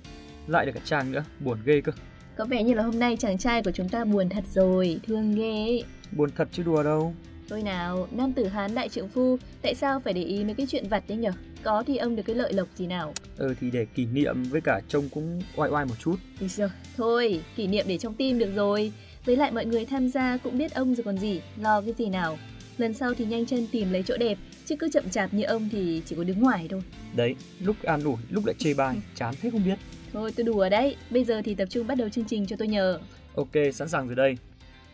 Lại 0.47 0.65
được 0.65 0.71
cả 0.75 0.81
trang 0.85 1.11
nữa, 1.11 1.23
buồn 1.39 1.57
ghê 1.65 1.81
cơ. 1.81 1.91
Có 2.37 2.45
vẻ 2.45 2.63
như 2.63 2.73
là 2.73 2.83
hôm 2.83 2.99
nay 2.99 3.17
chàng 3.19 3.37
trai 3.37 3.63
của 3.63 3.71
chúng 3.71 3.89
ta 3.89 4.05
buồn 4.05 4.29
thật 4.29 4.43
rồi, 4.53 4.99
thương 5.07 5.35
ghê. 5.35 5.81
Buồn 6.11 6.29
thật 6.35 6.47
chứ 6.51 6.63
đùa 6.63 6.83
đâu. 6.83 7.13
Thôi 7.49 7.61
nào, 7.61 8.07
nam 8.11 8.33
tử 8.33 8.47
Hán 8.47 8.75
đại 8.75 8.89
trượng 8.89 9.07
phu, 9.07 9.37
tại 9.61 9.75
sao 9.75 9.99
phải 9.99 10.13
để 10.13 10.23
ý 10.23 10.43
mấy 10.43 10.53
cái 10.53 10.67
chuyện 10.69 10.87
vặt 10.89 11.03
đấy 11.07 11.17
nhở? 11.17 11.31
Có 11.63 11.83
thì 11.87 11.97
ông 11.97 12.15
được 12.15 12.23
cái 12.25 12.35
lợi 12.35 12.53
lộc 12.53 12.67
gì 12.75 12.87
nào? 12.87 13.13
Ừ 13.37 13.55
thì 13.61 13.71
để 13.71 13.85
kỷ 13.85 14.05
niệm 14.05 14.43
với 14.43 14.61
cả 14.61 14.81
trông 14.87 15.09
cũng 15.09 15.41
oai 15.55 15.69
oai 15.69 15.85
một 15.85 15.95
chút. 15.99 16.15
Thì 16.39 16.47
giờ, 16.47 16.69
thôi, 16.97 17.41
kỷ 17.55 17.67
niệm 17.67 17.85
để 17.87 17.97
trong 17.97 18.13
tim 18.13 18.39
được 18.39 18.55
rồi. 18.55 18.91
Với 19.25 19.35
lại 19.35 19.51
mọi 19.51 19.65
người 19.65 19.85
tham 19.85 20.09
gia 20.09 20.37
cũng 20.37 20.57
biết 20.57 20.73
ông 20.73 20.95
rồi 20.95 21.03
còn 21.03 21.17
gì, 21.17 21.41
lo 21.61 21.81
cái 21.81 21.93
gì 21.97 22.09
nào. 22.09 22.37
Lần 22.77 22.93
sau 22.93 23.13
thì 23.13 23.25
nhanh 23.25 23.45
chân 23.45 23.67
tìm 23.71 23.91
lấy 23.93 24.03
chỗ 24.03 24.17
đẹp, 24.17 24.37
chứ 24.65 24.75
cứ 24.79 24.89
chậm 24.89 25.09
chạp 25.09 25.33
như 25.33 25.43
ông 25.43 25.69
thì 25.71 26.01
chỉ 26.05 26.15
có 26.15 26.23
đứng 26.23 26.39
ngoài 26.39 26.67
thôi. 26.69 26.81
Đấy, 27.15 27.35
lúc 27.59 27.75
an 27.83 28.03
ủi, 28.03 28.17
lúc 28.29 28.45
lại 28.45 28.55
chê 28.59 28.73
bai, 28.73 28.95
chán 29.15 29.33
thế 29.41 29.49
không 29.49 29.65
biết. 29.65 29.79
Thôi 30.13 30.31
tôi 30.35 30.45
đùa 30.45 30.69
đấy, 30.69 30.95
bây 31.09 31.23
giờ 31.23 31.41
thì 31.45 31.55
tập 31.55 31.67
trung 31.69 31.87
bắt 31.87 31.95
đầu 31.95 32.09
chương 32.09 32.25
trình 32.25 32.45
cho 32.45 32.55
tôi 32.59 32.67
nhờ. 32.67 32.99
Ok, 33.35 33.51
sẵn 33.73 33.89
sàng 33.89 34.07
rồi 34.07 34.15
đây. 34.15 34.37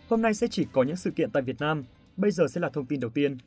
Hôm 0.10 0.22
nay 0.22 0.34
sẽ 0.34 0.48
chỉ 0.52 0.66
có 0.72 0.84
những 0.84 0.96
sự 0.96 1.12
kiện 1.12 1.30
tại 1.32 1.44
Việt 1.44 1.60
Nam, 1.60 1.84
Bây 2.18 2.32
giờ 2.32 2.48
sẽ 2.48 2.62
là 2.62 2.70
thông 2.70 2.86
tin 2.86 3.00
đầu 3.00 3.12
tiên. 3.12 3.38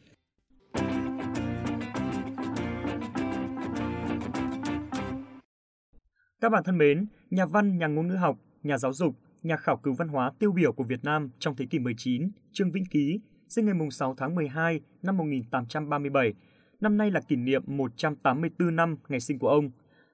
Các 6.41 6.49
bạn 6.49 6.63
thân 6.65 6.79
mến, 6.79 7.07
nhà 7.31 7.47
văn, 7.47 7.79
nhà 7.79 7.87
ngôn 7.87 8.09
ngữ 8.09 8.15
học, 8.15 8.39
nhà 8.63 8.79
giáo 8.79 8.93
dục, 8.93 9.15
nhà 9.43 9.57
khảo 9.57 9.77
cứu 9.77 9.95
văn 9.99 10.09
hóa 10.09 10.33
tiêu 10.39 10.53
biểu 10.53 10.73
của 10.73 10.85
Việt 10.85 11.05
Nam 11.05 11.31
trong 11.39 11.57
thế 11.57 11.67
kỷ 11.67 11.79
19, 11.79 12.31
Trương 12.53 12.73
Vĩnh 12.73 12.85
Ký, 12.91 13.21
sinh 13.49 13.67
ngày 13.67 13.75
6 13.91 14.15
tháng 14.19 14.35
12 14.35 14.81
năm 15.03 15.17
1837. 15.17 16.35
Năm 16.81 16.97
nay 16.97 17.11
là 17.11 17.21
kỷ 17.21 17.37
niệm 17.37 17.63
184 17.67 18.77
năm 18.77 18.97
ngày 19.09 19.21
sinh 19.21 19.39
của 19.39 19.49
ông. 19.49 19.71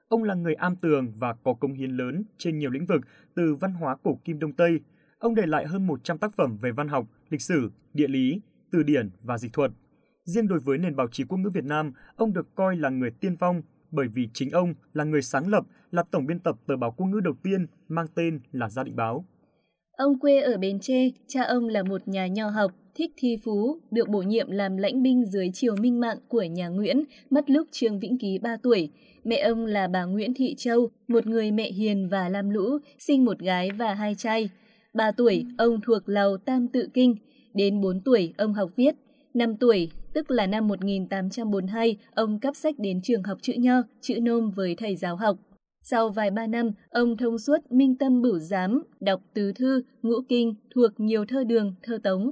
Ông 0.09 0.23
là 0.23 0.35
người 0.35 0.55
am 0.55 0.77
tường 0.77 1.13
và 1.19 1.35
có 1.45 1.55
công 1.55 1.73
hiến 1.73 1.91
lớn 1.91 2.23
trên 2.39 2.59
nhiều 2.59 2.71
lĩnh 2.71 2.87
vực 2.87 3.01
từ 3.35 3.55
văn 3.55 3.73
hóa 3.73 3.97
cổ 4.03 4.19
kim 4.25 4.39
Đông 4.39 4.53
Tây. 4.53 4.81
Ông 5.23 5.35
để 5.35 5.47
lại 5.47 5.67
hơn 5.67 5.87
100 5.87 6.19
tác 6.19 6.37
phẩm 6.37 6.59
về 6.63 6.73
văn 6.73 6.89
học, 6.89 7.07
lịch 7.31 7.43
sử, 7.43 7.71
địa 7.95 8.09
lý, 8.09 8.41
từ 8.73 8.83
điển 8.83 9.11
và 9.23 9.39
dịch 9.39 9.53
thuật. 9.53 9.71
Riêng 10.25 10.49
đối 10.49 10.59
với 10.59 10.79
nền 10.79 10.97
báo 10.97 11.09
chí 11.13 11.25
quốc 11.25 11.39
ngữ 11.39 11.51
Việt 11.55 11.65
Nam, 11.65 11.93
ông 12.17 12.33
được 12.33 12.55
coi 12.55 12.77
là 12.77 12.89
người 12.89 13.11
tiên 13.11 13.37
phong 13.37 13.63
bởi 13.91 14.07
vì 14.15 14.29
chính 14.35 14.51
ông 14.51 14.75
là 14.93 15.05
người 15.05 15.23
sáng 15.23 15.49
lập, 15.49 15.65
là 15.91 16.03
tổng 16.11 16.27
biên 16.27 16.39
tập 16.39 16.57
tờ 16.67 16.77
báo 16.77 16.95
quốc 16.97 17.07
ngữ 17.07 17.21
đầu 17.21 17.35
tiên 17.43 17.67
mang 17.89 18.07
tên 18.15 18.41
là 18.53 18.69
Gia 18.69 18.85
định 18.85 18.97
báo. 18.97 19.25
Ông 19.97 20.19
quê 20.19 20.41
ở 20.41 20.57
Bến 20.57 20.79
Tre, 20.81 21.09
cha 21.27 21.43
ông 21.43 21.69
là 21.69 21.83
một 21.83 22.09
nhà 22.09 22.27
nho 22.27 22.49
học, 22.49 22.73
thích 22.95 23.11
thi 23.17 23.37
phú, 23.45 23.81
được 23.91 24.09
bổ 24.09 24.23
nhiệm 24.23 24.51
làm 24.51 24.77
lãnh 24.77 25.03
binh 25.03 25.25
dưới 25.27 25.51
triều 25.53 25.77
minh 25.77 26.01
mạng 26.01 26.19
của 26.29 26.43
nhà 26.43 26.69
Nguyễn, 26.69 27.05
mất 27.31 27.51
lúc 27.51 27.69
Trương 27.71 27.99
Vĩnh 27.99 28.19
Ký 28.19 28.39
3 28.39 28.57
tuổi. 28.63 28.91
Mẹ 29.25 29.37
ông 29.37 29.67
là 29.67 29.89
bà 29.89 30.05
Nguyễn 30.05 30.35
Thị 30.35 30.55
Châu, 30.57 30.91
một 31.09 31.27
người 31.27 31.51
mẹ 31.51 31.73
hiền 31.73 32.09
và 32.09 32.29
lam 32.29 32.51
lũ, 32.51 32.79
sinh 32.99 33.25
một 33.25 33.39
gái 33.39 33.71
và 33.71 33.95
hai 33.95 34.15
trai. 34.15 34.51
3 34.95 35.13
tuổi, 35.17 35.47
ông 35.59 35.81
thuộc 35.81 36.09
lầu 36.09 36.37
Tam 36.37 36.69
Tự 36.69 36.89
Kinh. 36.95 37.17
đến 37.55 37.81
4 37.81 38.01
tuổi 38.05 38.35
ông 38.39 38.55
học 38.55 38.71
viết, 38.77 38.95
5 39.35 39.57
tuổi, 39.57 39.91
tức 40.15 40.31
là 40.31 40.47
năm 40.47 40.69
1842, 40.69 41.97
ông 42.15 42.39
cắp 42.39 42.57
sách 42.57 42.75
đến 42.79 43.01
trường 43.03 43.23
học 43.23 43.39
chữ 43.43 43.53
nho, 43.59 43.83
chữ 44.01 44.21
nôm 44.23 44.51
với 44.51 44.75
thầy 44.79 44.97
giáo 44.97 45.17
học. 45.17 45.37
Sau 45.83 46.11
vài 46.11 46.31
ba 46.31 46.47
năm, 46.47 46.71
ông 46.91 47.17
thông 47.17 47.39
suốt 47.39 47.59
minh 47.71 47.97
tâm 47.99 48.23
bửu 48.23 48.39
giám, 48.39 48.83
đọc 49.01 49.21
tứ 49.35 49.53
thư, 49.53 49.83
ngũ 50.03 50.15
kinh, 50.29 50.55
thuộc 50.75 50.91
nhiều 50.99 51.25
thơ 51.29 51.45
đường, 51.45 51.75
thơ 51.83 51.99
tống. 52.03 52.31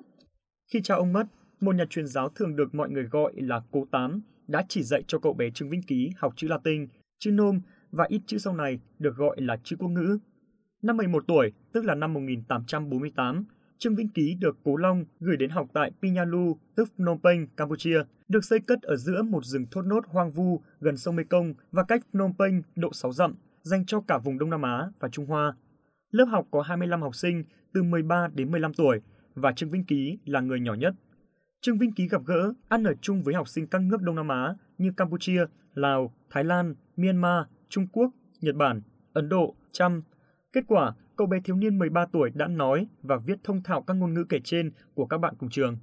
Khi 0.73 0.81
cha 0.85 0.95
ông 0.95 1.13
mất, 1.13 1.25
một 1.61 1.75
nhà 1.75 1.85
truyền 1.91 2.07
giáo 2.07 2.29
thường 2.29 2.57
được 2.57 2.75
mọi 2.75 2.91
người 2.91 3.05
gọi 3.11 3.33
là 3.37 3.61
Cố 3.71 3.87
Tám 3.91 4.23
đã 4.49 4.65
chỉ 4.69 4.83
dạy 4.83 5.03
cho 5.07 5.19
cậu 5.19 5.33
bé 5.33 5.51
Trương 5.51 5.71
Vĩnh 5.71 5.83
Ký 5.83 6.11
học 6.17 6.33
chữ 6.37 6.49
Latin, 6.49 6.87
chữ 7.19 7.31
nôm 7.31 7.61
và 7.91 8.05
ít 8.09 8.21
chữ 8.27 8.39
sau 8.39 8.55
này 8.55 8.79
được 8.99 9.17
gọi 9.17 9.37
là 9.41 9.57
chữ 9.65 9.77
quốc 9.79 9.89
ngữ. 9.89 10.19
Năm 10.83 10.97
11 10.97 11.25
tuổi, 11.27 11.53
tức 11.73 11.85
là 11.85 11.95
năm 11.95 12.13
1848, 12.15 13.45
Trương 13.79 13.95
Vĩnh 13.95 14.09
Ký 14.09 14.35
được 14.41 14.59
Cố 14.65 14.77
Long 14.77 15.05
gửi 15.21 15.37
đến 15.37 15.51
học 15.51 15.67
tại 15.73 15.93
Pinalu, 16.03 16.57
tức 16.75 16.89
Phnom 16.97 17.19
Penh, 17.25 17.47
Campuchia, 17.57 18.03
được 18.29 18.45
xây 18.45 18.61
cất 18.61 18.83
ở 18.83 18.97
giữa 18.97 19.23
một 19.23 19.45
rừng 19.45 19.67
thốt 19.71 19.83
nốt 19.83 20.01
hoang 20.07 20.33
vu 20.33 20.61
gần 20.81 20.97
sông 20.97 21.17
Mekong 21.17 21.55
và 21.73 21.83
cách 21.83 22.03
Phnom 22.13 22.33
Penh 22.39 22.63
độ 22.77 22.93
6 22.93 23.13
dặm, 23.13 23.35
dành 23.63 23.87
cho 23.87 24.01
cả 24.01 24.19
vùng 24.19 24.39
Đông 24.39 24.51
Nam 24.51 24.63
Á 24.63 24.89
và 25.01 25.09
Trung 25.09 25.27
Hoa. 25.27 25.55
Lớp 26.11 26.25
học 26.25 26.47
có 26.51 26.63
25 26.63 27.03
học 27.03 27.15
sinh 27.15 27.45
từ 27.73 27.83
13 27.83 28.29
đến 28.35 28.51
15 28.51 28.75
tuổi 28.75 29.01
và 29.35 29.53
Trương 29.53 29.71
Vĩnh 29.71 29.85
Ký 29.85 30.19
là 30.25 30.41
người 30.41 30.61
nhỏ 30.61 30.75
nhất. 30.75 30.95
Trương 31.61 31.79
Vĩnh 31.79 31.93
Ký 31.93 32.09
gặp 32.09 32.23
gỡ, 32.27 32.53
ăn 32.69 32.85
ở 32.85 32.95
chung 33.01 33.23
với 33.23 33.35
học 33.35 33.49
sinh 33.49 33.67
các 33.67 33.83
nước 33.83 34.03
Đông 34.03 34.17
Nam 34.17 34.29
Á 34.29 34.55
như 34.79 34.93
Campuchia, 34.97 35.45
Lào, 35.75 36.15
Thái 36.31 36.45
Lan, 36.45 36.75
Myanmar, 36.97 37.45
Trung 37.69 37.87
Quốc, 37.93 38.11
Nhật 38.41 38.57
Bản, 38.57 38.83
Ấn 39.13 39.29
Độ, 39.29 39.55
Chăm. 39.73 40.03
Kết 40.53 40.65
quả, 40.67 40.95
cậu 41.17 41.27
bé 41.27 41.39
thiếu 41.45 41.57
niên 41.57 41.79
13 41.79 42.07
tuổi 42.13 42.31
đã 42.35 42.47
nói 42.47 42.87
và 43.03 43.17
viết 43.27 43.45
thông 43.45 43.63
thạo 43.63 43.83
các 43.83 43.95
ngôn 43.95 44.15
ngữ 44.15 44.25
kể 44.29 44.39
trên 44.45 44.71
của 44.95 45.07
các 45.07 45.19
bạn 45.19 45.35
cùng 45.39 45.51
trường. 45.51 45.77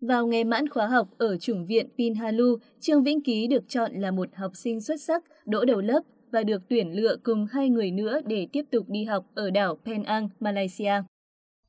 Vào 0.00 0.26
ngày 0.26 0.44
mãn 0.44 0.68
khóa 0.68 0.86
học 0.86 1.08
ở 1.18 1.36
chủng 1.36 1.66
viện 1.66 1.88
Pinhalu, 1.98 2.56
Trương 2.80 3.02
Vĩnh 3.02 3.22
Ký 3.22 3.46
được 3.46 3.68
chọn 3.68 3.92
là 3.92 4.10
một 4.10 4.28
học 4.34 4.52
sinh 4.54 4.80
xuất 4.80 5.00
sắc, 5.00 5.24
đỗ 5.46 5.64
đầu 5.64 5.80
lớp 5.80 6.00
và 6.32 6.42
được 6.42 6.62
tuyển 6.68 6.92
lựa 6.92 7.16
cùng 7.22 7.46
hai 7.46 7.68
người 7.68 7.90
nữa 7.90 8.20
để 8.26 8.46
tiếp 8.52 8.62
tục 8.70 8.84
đi 8.88 9.04
học 9.04 9.26
ở 9.34 9.50
đảo 9.50 9.78
Penang, 9.84 10.28
Malaysia. 10.40 10.92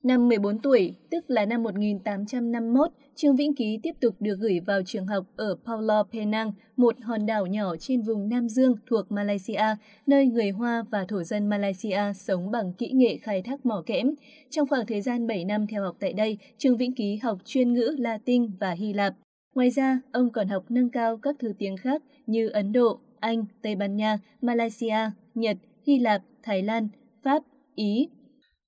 Năm 0.03 0.27
14 0.27 0.60
tuổi, 0.60 0.96
tức 1.12 1.25
là 1.27 1.46
năm 1.46 1.63
1851, 1.63 2.91
Trương 3.15 3.36
Vĩnh 3.36 3.56
Ký 3.56 3.79
tiếp 3.84 3.91
tục 4.01 4.15
được 4.20 4.36
gửi 4.39 4.60
vào 4.60 4.82
trường 4.86 5.08
học 5.08 5.25
ở 5.36 5.56
Paulo 5.65 6.03
Penang, 6.12 6.51
một 6.77 6.96
hòn 7.01 7.25
đảo 7.25 7.46
nhỏ 7.46 7.75
trên 7.79 8.01
vùng 8.01 8.29
Nam 8.29 8.50
Dương 8.50 8.75
thuộc 8.89 9.12
Malaysia, 9.12 9.75
nơi 10.08 10.25
người 10.25 10.50
Hoa 10.50 10.84
và 10.91 11.06
thổ 11.08 11.24
dân 11.24 11.48
Malaysia 11.48 12.13
sống 12.15 12.51
bằng 12.51 12.74
kỹ 12.74 12.91
nghệ 12.94 13.18
khai 13.18 13.41
thác 13.41 13.65
mỏ 13.65 13.84
kẽm. 13.86 14.13
Trong 14.50 14.68
khoảng 14.68 14.86
thời 14.86 15.01
gian 15.01 15.27
7 15.27 15.46
năm 15.46 15.68
theo 15.68 15.84
học 15.84 15.96
tại 16.00 16.13
đây, 16.13 16.38
Trương 16.58 16.77
Vĩnh 16.77 16.94
Ký 16.94 17.15
học 17.15 17.38
chuyên 17.46 17.74
ngữ 17.74 17.96
Latin 17.98 18.51
và 18.60 18.72
Hy 18.72 18.94
Lạp. 18.94 19.13
Ngoài 19.56 19.70
ra, 19.70 20.01
ông 20.12 20.29
còn 20.32 20.48
học 20.48 20.65
nâng 20.70 20.89
cao 20.89 21.18
các 21.18 21.36
thứ 21.39 21.53
tiếng 21.58 21.77
khác 21.77 22.03
như 22.27 22.50
Ấn 22.50 22.72
Độ, 22.72 23.00
Anh, 23.20 23.46
Tây 23.62 23.75
Ban 23.75 23.96
Nha, 23.96 24.20
Malaysia, 24.41 25.12
Nhật, 25.36 25.58
Hy 25.88 26.00
Lạp, 26.00 26.22
Thái 26.44 26.62
Lan, 26.63 26.88
Pháp, 27.24 27.44
Ý, 27.75 28.10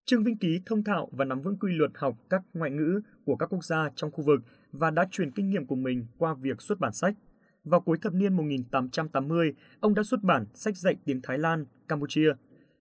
Trương 0.06 0.24
Vinh 0.24 0.38
Ký 0.38 0.62
thông 0.66 0.84
thạo 0.84 1.10
và 1.12 1.26
nắm 1.26 1.42
vững 1.42 1.58
quy 1.58 1.74
luật 1.74 1.92
học 1.96 2.18
các 2.30 2.42
ngoại 2.54 2.72
ngữ 2.72 3.02
của 3.26 3.36
các 3.36 3.46
quốc 3.46 3.64
gia 3.64 3.90
trong 3.96 4.12
khu 4.12 4.24
vực 4.24 4.42
và 4.72 4.92
đã 4.92 5.08
truyền 5.12 5.32
kinh 5.32 5.50
nghiệm 5.50 5.66
của 5.66 5.76
mình 5.76 6.06
qua 6.18 6.34
việc 6.34 6.62
xuất 6.62 6.80
bản 6.80 6.94
sách. 6.94 7.16
Vào 7.64 7.82
cuối 7.82 7.98
thập 8.02 8.14
niên 8.14 8.34
1880, 8.34 9.54
ông 9.80 9.96
đã 9.96 10.04
xuất 10.04 10.24
bản 10.24 10.46
sách 10.54 10.78
dạy 10.78 10.96
tiếng 11.06 11.22
Thái 11.22 11.38
Lan, 11.38 11.66
Campuchia. 11.88 12.34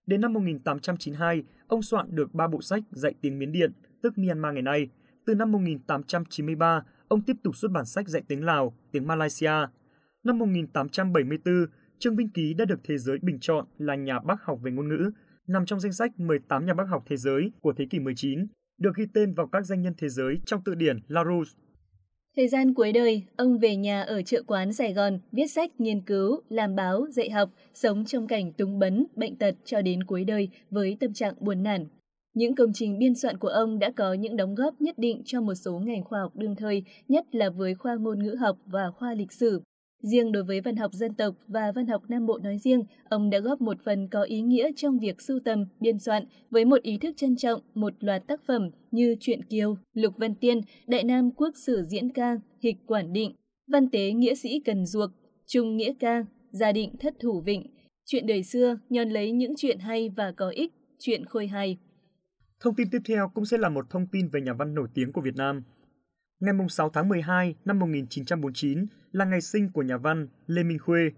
Đến 0.07 0.21
năm 0.21 0.33
1892, 0.33 1.43
ông 1.67 1.81
soạn 1.81 2.15
được 2.15 2.33
3 2.33 2.47
bộ 2.47 2.61
sách 2.61 2.83
dạy 2.91 3.13
tiếng 3.21 3.39
Miến 3.39 3.51
Điện, 3.51 3.71
tức 4.01 4.17
Myanmar 4.17 4.53
ngày 4.53 4.61
nay. 4.61 4.89
Từ 5.25 5.35
năm 5.35 5.51
1893, 5.51 6.83
ông 7.07 7.21
tiếp 7.21 7.35
tục 7.43 7.55
xuất 7.55 7.71
bản 7.71 7.85
sách 7.85 8.07
dạy 8.07 8.23
tiếng 8.27 8.45
Lào, 8.45 8.73
tiếng 8.91 9.07
Malaysia. 9.07 9.53
Năm 10.23 10.39
1874, 10.39 11.65
Trương 11.99 12.15
Vinh 12.15 12.29
Ký 12.29 12.53
đã 12.53 12.65
được 12.65 12.79
thế 12.83 12.97
giới 12.97 13.17
bình 13.21 13.37
chọn 13.39 13.65
là 13.77 13.95
nhà 13.95 14.19
bác 14.19 14.43
học 14.43 14.59
về 14.61 14.71
ngôn 14.71 14.87
ngữ 14.87 15.11
nằm 15.51 15.65
trong 15.65 15.79
danh 15.79 15.93
sách 15.93 16.19
18 16.19 16.65
nhà 16.65 16.73
bác 16.73 16.83
học 16.89 17.03
thế 17.07 17.17
giới 17.17 17.51
của 17.61 17.73
thế 17.77 17.85
kỷ 17.89 17.99
19, 17.99 18.47
được 18.77 18.95
ghi 18.95 19.05
tên 19.13 19.33
vào 19.33 19.47
các 19.47 19.65
danh 19.65 19.81
nhân 19.81 19.93
thế 19.97 20.09
giới 20.09 20.35
trong 20.45 20.61
tự 20.65 20.75
điển 20.75 20.99
Larousse. 21.07 21.57
Thời 22.35 22.47
gian 22.47 22.73
cuối 22.73 22.91
đời, 22.91 23.23
ông 23.35 23.59
về 23.59 23.75
nhà 23.75 24.01
ở 24.01 24.21
chợ 24.21 24.43
quán 24.47 24.73
Sài 24.73 24.93
Gòn, 24.93 25.19
viết 25.31 25.47
sách, 25.47 25.71
nghiên 25.79 26.01
cứu, 26.01 26.41
làm 26.49 26.75
báo, 26.75 27.07
dạy 27.09 27.29
học, 27.29 27.49
sống 27.73 28.05
trong 28.05 28.27
cảnh 28.27 28.53
túng 28.53 28.79
bấn, 28.79 29.05
bệnh 29.15 29.35
tật 29.35 29.55
cho 29.65 29.81
đến 29.81 30.03
cuối 30.03 30.23
đời 30.23 30.49
với 30.69 30.97
tâm 30.99 31.13
trạng 31.13 31.33
buồn 31.39 31.63
nản. 31.63 31.85
Những 32.33 32.55
công 32.55 32.73
trình 32.73 32.99
biên 32.99 33.15
soạn 33.15 33.37
của 33.37 33.47
ông 33.47 33.79
đã 33.79 33.91
có 33.95 34.13
những 34.13 34.35
đóng 34.35 34.55
góp 34.55 34.81
nhất 34.81 34.97
định 34.97 35.21
cho 35.25 35.41
một 35.41 35.55
số 35.55 35.79
ngành 35.79 36.03
khoa 36.03 36.19
học 36.19 36.35
đương 36.35 36.55
thời, 36.55 36.83
nhất 37.07 37.35
là 37.35 37.49
với 37.49 37.75
khoa 37.75 37.95
ngôn 37.95 38.23
ngữ 38.23 38.35
học 38.39 38.57
và 38.65 38.91
khoa 38.91 39.13
lịch 39.13 39.31
sử. 39.31 39.61
Riêng 40.01 40.31
đối 40.31 40.43
với 40.43 40.61
văn 40.61 40.75
học 40.75 40.93
dân 40.93 41.13
tộc 41.13 41.35
và 41.47 41.71
văn 41.75 41.87
học 41.87 42.03
Nam 42.07 42.25
Bộ 42.25 42.37
nói 42.37 42.57
riêng, 42.57 42.83
ông 43.09 43.29
đã 43.29 43.39
góp 43.39 43.61
một 43.61 43.77
phần 43.83 44.07
có 44.07 44.23
ý 44.23 44.41
nghĩa 44.41 44.71
trong 44.75 44.99
việc 44.99 45.21
sưu 45.21 45.39
tầm, 45.45 45.65
biên 45.79 45.99
soạn 45.99 46.25
với 46.51 46.65
một 46.65 46.81
ý 46.81 46.97
thức 46.97 47.17
trân 47.17 47.35
trọng 47.35 47.61
một 47.73 47.93
loạt 47.99 48.27
tác 48.27 48.41
phẩm 48.47 48.69
như 48.91 49.15
Truyện 49.19 49.43
Kiều, 49.43 49.77
Lục 49.93 50.13
Văn 50.17 50.35
Tiên, 50.35 50.61
Đại 50.87 51.03
Nam 51.03 51.31
Quốc 51.31 51.51
sử 51.55 51.83
diễn 51.83 52.09
ca, 52.09 52.37
Hịch 52.59 52.77
Quản 52.85 53.13
Định, 53.13 53.35
Văn 53.67 53.89
tế 53.89 54.11
Nghĩa 54.11 54.35
sĩ 54.35 54.59
Cần 54.65 54.85
Duộc, 54.85 55.09
Trung 55.45 55.77
Nghĩa 55.77 55.93
ca, 55.99 56.25
Gia 56.51 56.71
định 56.71 56.97
Thất 56.99 57.13
Thủ 57.19 57.41
Vịnh, 57.41 57.63
Chuyện 58.05 58.27
đời 58.27 58.43
xưa 58.43 58.77
nhon 58.89 59.09
lấy 59.09 59.31
những 59.31 59.53
chuyện 59.57 59.79
hay 59.79 60.09
và 60.09 60.31
có 60.31 60.49
ích, 60.49 60.71
chuyện 60.99 61.25
khôi 61.25 61.47
hài. 61.47 61.77
Thông 62.59 62.75
tin 62.75 62.87
tiếp 62.91 62.99
theo 63.05 63.31
cũng 63.33 63.45
sẽ 63.45 63.57
là 63.57 63.69
một 63.69 63.85
thông 63.89 64.07
tin 64.07 64.29
về 64.29 64.41
nhà 64.41 64.53
văn 64.53 64.73
nổi 64.73 64.87
tiếng 64.93 65.11
của 65.11 65.21
Việt 65.21 65.35
Nam. 65.35 65.63
Ngày 66.41 66.53
6 66.69 66.89
tháng 66.89 67.09
12 67.09 67.55
năm 67.65 67.79
1949, 67.79 68.85
là 69.11 69.25
ngày 69.25 69.41
sinh 69.41 69.69
của 69.73 69.81
nhà 69.81 69.97
văn 69.97 70.27
Lê 70.47 70.63
Minh 70.63 70.79
Khuê. 70.79 71.09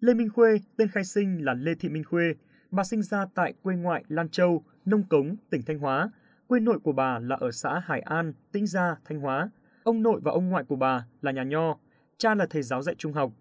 Lê 0.00 0.14
Minh 0.14 0.28
Khuê, 0.30 0.58
tên 0.76 0.88
khai 0.88 1.04
sinh 1.04 1.44
là 1.44 1.54
Lê 1.54 1.74
Thị 1.74 1.88
Minh 1.88 2.04
Khuê. 2.04 2.24
Bà 2.70 2.84
sinh 2.84 3.02
ra 3.02 3.26
tại 3.34 3.54
quê 3.62 3.76
ngoại 3.76 4.04
Lan 4.08 4.28
Châu, 4.28 4.64
Nông 4.84 5.02
Cống, 5.08 5.36
tỉnh 5.50 5.62
Thanh 5.66 5.78
Hóa. 5.78 6.10
Quê 6.46 6.60
nội 6.60 6.78
của 6.78 6.92
bà 6.92 7.18
là 7.18 7.36
ở 7.40 7.50
xã 7.50 7.80
Hải 7.84 8.00
An, 8.00 8.32
Tĩnh 8.52 8.66
Gia, 8.66 8.96
Thanh 9.04 9.20
Hóa. 9.20 9.50
Ông 9.82 10.02
nội 10.02 10.20
và 10.24 10.32
ông 10.32 10.48
ngoại 10.48 10.64
của 10.64 10.76
bà 10.76 11.06
là 11.20 11.32
nhà 11.32 11.42
nho. 11.42 11.78
Cha 12.18 12.34
là 12.34 12.46
thầy 12.50 12.62
giáo 12.62 12.82
dạy 12.82 12.94
trung 12.98 13.12
học. 13.12 13.32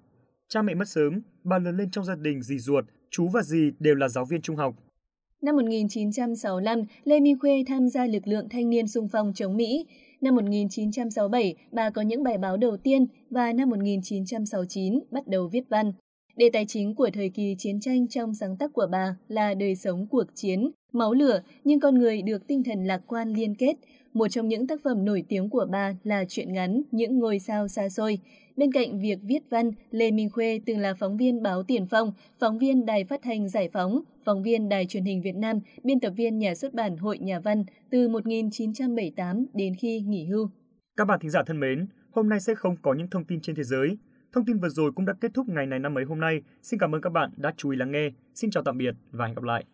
Cha 0.48 0.62
mẹ 0.62 0.74
mất 0.74 0.88
sớm, 0.88 1.22
bà 1.44 1.60
lớn 1.60 1.78
lên 1.78 1.92
trong 1.92 2.06
gia 2.06 2.16
đình 2.16 2.42
dì 2.42 2.60
ruột, 2.60 2.86
chú 3.10 3.28
và 3.28 3.42
dì 3.42 3.72
đều 3.80 3.96
là 3.96 4.08
giáo 4.08 4.26
viên 4.26 4.42
trung 4.42 4.56
học. 4.56 4.76
Năm 5.42 5.56
1965, 5.56 6.82
Lê 7.04 7.20
Minh 7.20 7.40
Khuê 7.40 7.64
tham 7.68 7.90
gia 7.90 8.06
lực 8.06 8.28
lượng 8.28 8.50
thanh 8.50 8.70
niên 8.70 8.88
sung 8.88 9.08
phong 9.12 9.34
chống 9.34 9.58
Mỹ. 9.58 9.86
Năm 10.26 10.36
1967, 10.36 11.56
bà 11.72 11.90
có 11.90 12.02
những 12.02 12.24
bài 12.24 12.38
báo 12.38 12.58
đầu 12.58 12.78
tiên 12.78 13.06
và 13.30 13.54
năm 13.54 13.70
1969 13.70 15.00
bắt 15.12 15.28
đầu 15.28 15.48
viết 15.48 15.62
văn. 15.70 15.94
Đề 16.36 16.50
tài 16.54 16.66
chính 16.68 16.96
của 16.96 17.10
thời 17.14 17.30
kỳ 17.30 17.56
chiến 17.58 17.80
tranh 17.80 18.08
trong 18.08 18.34
sáng 18.34 18.58
tác 18.58 18.74
của 18.74 18.88
bà 18.92 19.16
là 19.28 19.54
đời 19.54 19.76
sống 19.76 20.08
cuộc 20.08 20.24
chiến, 20.36 20.72
máu 20.94 21.14
lửa 21.14 21.42
nhưng 21.64 21.80
con 21.80 21.96
người 21.96 22.22
được 22.22 22.48
tinh 22.48 22.64
thần 22.64 22.86
lạc 22.86 23.02
quan 23.08 23.34
liên 23.34 23.56
kết. 23.56 23.74
Một 24.16 24.28
trong 24.28 24.48
những 24.48 24.68
tác 24.68 24.80
phẩm 24.84 25.06
nổi 25.06 25.24
tiếng 25.30 25.50
của 25.50 25.68
bà 25.72 25.94
là 26.04 26.26
truyện 26.26 26.54
ngắn 26.54 26.82
Những 26.92 27.20
ngôi 27.20 27.40
sao 27.40 27.68
xa 27.68 27.90
xôi. 27.90 28.20
Bên 28.58 28.72
cạnh 28.72 29.00
việc 29.00 29.20
viết 29.24 29.40
văn, 29.50 29.72
Lê 29.92 30.12
Minh 30.12 30.30
Khuê 30.30 30.62
từng 30.66 30.80
là 30.80 30.94
phóng 30.94 31.18
viên 31.18 31.44
báo 31.44 31.64
Tiền 31.64 31.86
Phong, 31.86 32.14
phóng 32.40 32.58
viên 32.58 32.86
đài 32.86 33.04
phát 33.04 33.20
thanh 33.24 33.50
Giải 33.50 33.70
phóng, 33.74 34.02
phóng 34.26 34.44
viên 34.44 34.70
đài 34.70 34.86
truyền 34.86 35.06
hình 35.06 35.22
Việt 35.22 35.36
Nam, 35.36 35.60
biên 35.84 36.00
tập 36.00 36.14
viên 36.18 36.40
nhà 36.40 36.56
xuất 36.56 36.74
bản 36.74 36.98
Hội 36.98 37.18
Nhà 37.18 37.40
văn 37.40 37.64
từ 37.90 38.08
1978 38.08 39.46
đến 39.54 39.76
khi 39.76 40.00
nghỉ 40.00 40.26
hưu. 40.26 40.50
Các 40.98 41.06
bạn 41.06 41.20
thính 41.20 41.32
giả 41.32 41.44
thân 41.46 41.60
mến, 41.60 41.88
hôm 42.12 42.30
nay 42.30 42.40
sẽ 42.40 42.56
không 42.56 42.76
có 42.82 42.94
những 42.94 43.08
thông 43.10 43.26
tin 43.26 43.42
trên 43.42 43.56
thế 43.56 43.64
giới. 43.64 43.98
Thông 44.34 44.46
tin 44.46 44.58
vừa 44.58 44.70
rồi 44.70 44.92
cũng 44.96 45.06
đã 45.06 45.14
kết 45.22 45.32
thúc 45.34 45.50
ngày 45.50 45.66
này 45.66 45.80
năm 45.80 45.98
ấy 45.98 46.06
hôm 46.06 46.20
nay. 46.20 46.42
Xin 46.62 46.80
cảm 46.80 46.96
ơn 46.96 47.02
các 47.02 47.10
bạn 47.10 47.30
đã 47.38 47.54
chú 47.58 47.70
ý 47.70 47.78
lắng 47.78 47.92
nghe. 47.92 48.10
Xin 48.36 48.52
chào 48.52 48.64
tạm 48.64 48.78
biệt 48.78 48.96
và 49.12 49.26
hẹn 49.26 49.36
gặp 49.36 49.44
lại. 49.44 49.66